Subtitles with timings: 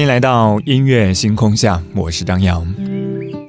[0.00, 2.66] 欢迎来到音乐星空下，我是张扬。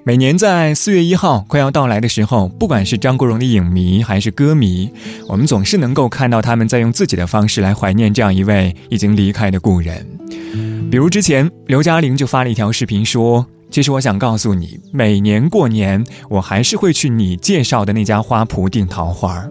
[0.06, 4.90] 每年在四月一号快要到来的时候，不管是张国荣的影迷还是歌迷，
[5.30, 10.06] 我们总是能够看到他们在用自己的方式来怀念这样一位已经离开的故人。
[10.92, 19.42] 比如之前刘嘉玲就发了一条视频说：“其实我想告诉你，每年过年我还是会去你介绍的那家花圃订桃花。”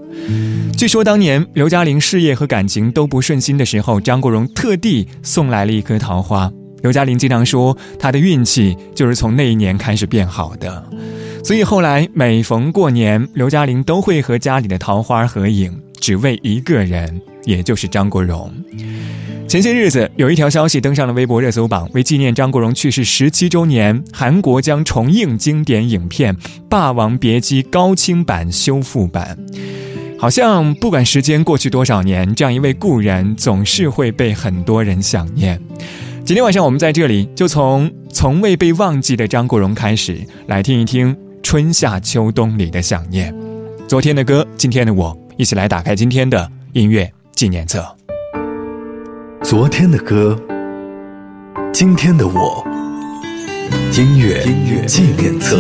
[0.77, 6.53] 据说当年刘嘉玲事业和感情都不顺心的时候，张国荣特地送来了一颗桃花。
[6.83, 10.85] 刘嘉玲经常说，她的运气就是从那一年开始变好的，
[11.45, 18.53] 所以后来每逢过年，刘嘉玲都会和家里的桃花合影，只为一个人，也就是张国荣。
[19.47, 26.33] 前些日子，有一条消息登上了微博热搜榜，为纪念张国荣去世十七周年，韩国将重映经典影片
[26.69, 29.37] 《霸王别姬》高清版修复版。
[30.19, 35.61] 好像不管时间过去多少年，这样一位故人总是会被很多人想念。
[36.25, 43.35] 今天晚上我们在这里，就从从未被忘记的张国荣开始，来听一听春夏秋冬里的想念。
[43.89, 47.85] 昨天的歌，今天的我，一起来打开今天的音乐纪念册。
[49.43, 50.39] 昨天的歌，
[51.73, 52.63] 今天的我，
[53.97, 54.41] 音乐
[54.87, 55.59] 纪念册。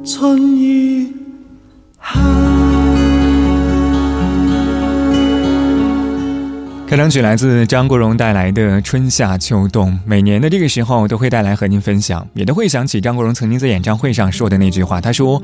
[0.06, 1.19] 春意。
[6.90, 15.00] 开场曲来自张国荣带来的《春夏秋冬》，每年的这个时候都会带来和您分享，也都会想起张国荣曾经在演唱会上说的那句话。
[15.00, 15.40] 他说：“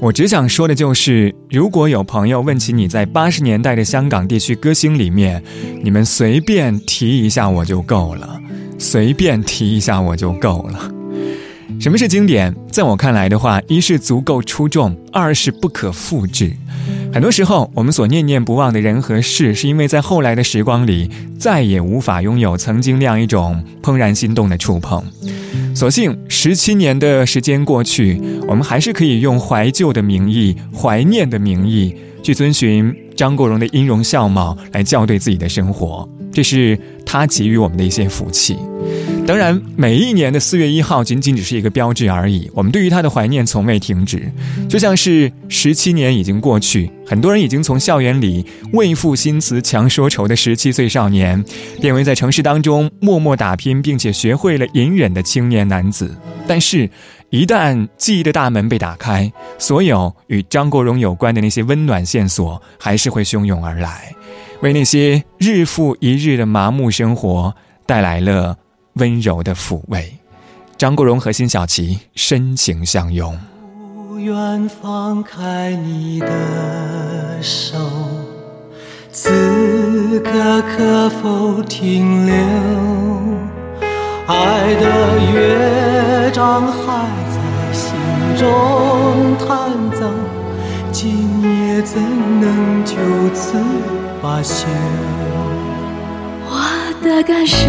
[0.00, 5.42] 我只想说的就是，如果有朋友问起你在八十年代的香港地区歌星里面，
[5.84, 8.40] 你们随便提一下我就够了，
[8.78, 10.90] 随便提一下我就够了。”
[11.78, 12.54] 什么是经典？
[12.72, 16.50] 在我看来的话，一是足够出众，二是不可复制。
[17.12, 25.02] 很多时候，我们所念念不忘的人和事，是因为在后来的时光里，再也无法拥有曾经那样一种怦然心动的触碰。
[25.74, 36.08] 所幸，十七年的时间过去，我们还是可以用怀旧的名义、怀念的名义，去遵循张国荣的音容笑貌来校对自己的生活。
[36.32, 38.56] 这是他给予我们的一些福气。
[39.26, 42.48] 当然，每一年的四月一号仅仅只是一个标志而已。
[42.54, 44.30] 我们对于他的怀念从未停止，
[44.68, 51.44] 就像是十七年已经过去，很多人已经从校园里“为赋新词强说愁”的十七岁少年，
[51.80, 56.14] 变为在城市当中默默打拼并且学会了隐忍的青年男子。
[56.46, 56.88] 但是，
[57.30, 64.14] 一旦记忆的大门被打开，所有与张国荣有关的那些温暖线索还是会汹涌而来，
[64.62, 67.52] 为那些日复一日的麻木生活
[67.86, 68.56] 带来了。
[68.96, 70.12] 温柔的抚慰，
[70.78, 73.38] 张国荣和辛晓琪深情相拥。
[74.08, 77.74] 不愿放开你的手，
[79.12, 79.28] 此
[80.20, 82.34] 刻可否停留？
[84.26, 87.92] 爱的乐章还在心
[88.38, 90.10] 中弹奏，
[90.90, 92.00] 今夜怎
[92.40, 92.94] 能就
[93.34, 93.58] 此
[94.22, 94.66] 罢休？
[96.48, 96.58] 我
[97.02, 97.66] 的感受。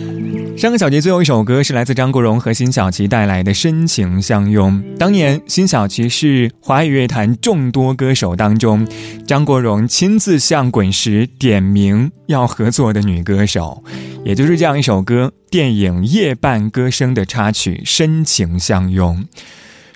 [0.61, 4.73] 上个小节最后一首歌是来自张国荣和辛晓琪带来的《深情相拥》。
[4.99, 8.87] 当年，辛晓琪是华语乐坛众多歌手当中，
[9.25, 13.83] 张国荣亲自向滚石点名要合作的女歌手。
[14.23, 19.25] 也就是这样一首歌，电影《夜半歌声》的插曲《深情相拥》。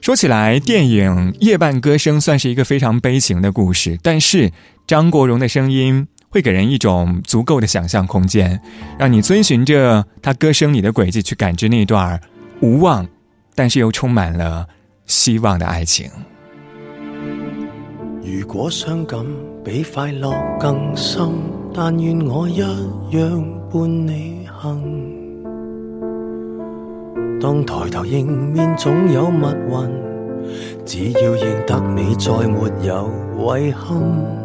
[0.02, 4.52] 说起来，电影《夜半歌声》算是一个非常悲情的故事，但是
[4.88, 6.08] 张国荣的声音。
[6.36, 8.60] 会给人一种足够的想象空间，
[9.00, 12.20] 让你遵循着他歌声里的轨迹去感知那段
[12.60, 13.08] 无望，
[13.56, 14.68] 但是又充满了
[15.06, 16.10] 希望的爱情。
[18.22, 19.26] 如果伤感
[19.64, 21.22] 比快乐更深，
[21.74, 25.06] 但愿我一样伴你行。
[27.40, 34.45] 当抬头迎面总有密云，只要认得你，再没有遗憾。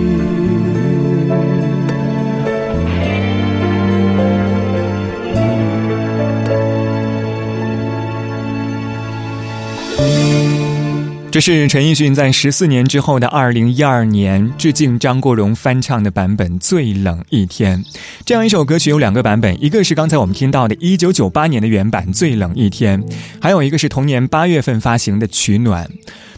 [11.31, 17.81] 这是陈奕迅在十四年之后的二零一二年致敬张国荣翻唱的版本《最冷一天》。
[18.25, 23.01] 这样一首歌曲有两个版本，一个是刚才我们听到的一九九八年的原版《最冷一天》，
[23.41, 25.85] 还有一个是同年八月份发行的《取暖》。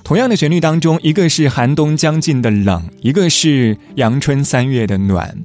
[0.04, 5.36] 同样的旋律当中，一个是寒冬将近的冷，一个是阳春三月的暖，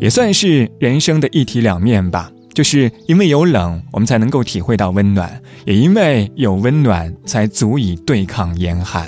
[0.00, 2.28] 也算是人生的一体两面吧。
[2.56, 5.28] 就是因为有冷，我们才能够体会到温暖；
[5.66, 9.06] 也因为有温暖，才足以对抗严寒。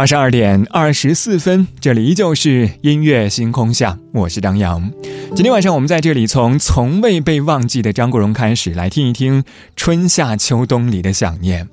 [0.00, 4.90] 二十二点二十四分，这里依旧是音乐星空下，我是张扬。
[5.34, 9.44] 今天晚上我们在这里从从未被忘记的张国荣开始，来听一听
[9.76, 11.68] 春夏秋冬里的想念。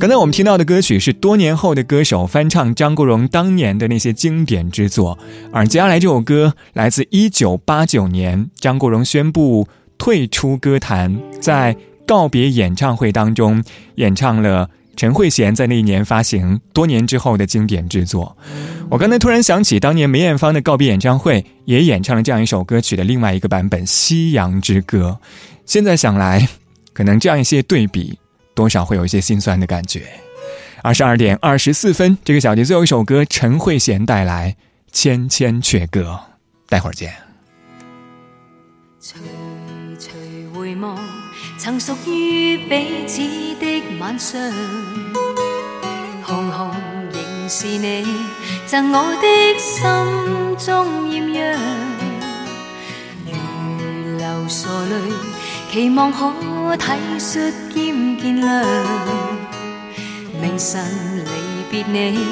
[0.00, 5.18] 刚才我们听到的歌曲是多年后的歌手翻唱张国荣当年的那些经典之作，
[5.52, 13.62] 而接下来这首歌来自一九八九年，张国荣宣布退出歌坛，在告别演唱会当中
[13.96, 14.70] 演唱了。
[14.98, 18.36] 陈慧娴在那一年发行多年之后的经典之作，
[18.90, 25.16] 我刚才突然想起当年梅艳芳的告别演唱会也演唱了这样一首歌曲的另外一个版本《夕阳之歌》，
[25.64, 26.48] 现在想来，
[26.92, 28.18] 可能这样一些对比，
[28.56, 30.02] 多少会有一些心酸的感觉。
[30.82, 34.50] 二十二点二十四分，这个小节最后一首歌，陈慧娴带来
[34.90, 36.02] 《千千阙歌》，
[36.68, 37.12] 待会儿见。
[40.70, 40.98] 回望，
[41.56, 43.16] 曾屬於彼此
[43.58, 44.38] 的晚上。
[46.26, 46.70] 紅紅
[47.10, 48.04] 仍是你，
[48.68, 51.56] 贈我的心中豔陽。
[53.24, 58.66] 如流傻淚，期望可體恤兼見諒。
[60.42, 60.84] 明晨
[61.24, 62.26] 離別你，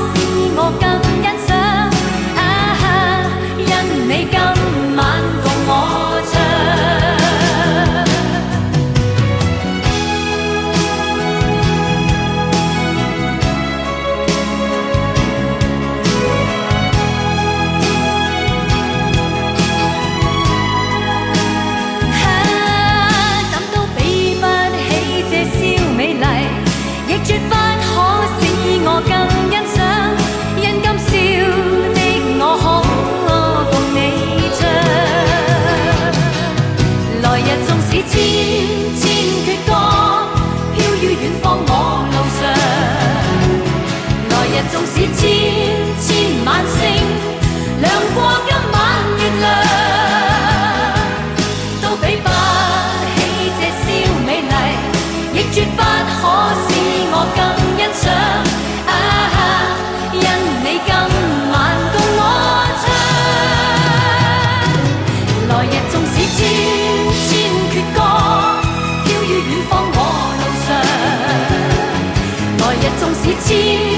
[73.39, 73.92] 情。